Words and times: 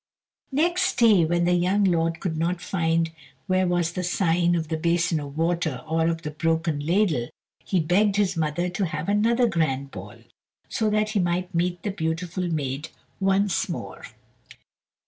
Next 0.51 0.95
day 0.97 1.25
when 1.25 1.45
the 1.45 1.53
young 1.53 1.83
lord 1.83 2.19
could 2.19 2.35
not 2.35 2.59
find 2.59 3.11
where 3.45 3.67
was 3.67 3.91
the 3.93 4.03
sign 4.03 4.55
of 4.55 4.67
the 4.67 4.75
"Basin 4.75 5.19
of 5.19 5.37
Water," 5.37 5.83
or 5.87 6.07
of 6.07 6.23
the 6.23 6.31
"Broken 6.31 6.83
Ladle," 6.83 7.29
he 7.63 7.79
begged 7.79 8.15
his 8.15 8.35
mother 8.35 8.67
to 8.67 8.87
have 8.87 9.07
another 9.07 9.45
grand 9.45 9.91
ball, 9.91 10.17
so 10.67 10.89
that 10.89 11.09
he 11.09 11.19
might 11.19 11.53
meet 11.53 11.83
the 11.83 11.91
beautiful 11.91 12.49
maid 12.51 12.89
once 13.19 13.69
more. 13.69 14.03